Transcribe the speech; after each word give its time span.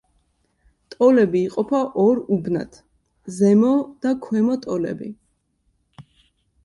ტოლები 0.93 1.41
იყოფა 1.49 1.81
ორ 2.05 2.21
უბნად: 2.37 2.79
ზემო 3.37 3.75
და 4.07 4.15
ქვემო 4.25 4.57
ტოლები. 4.67 5.15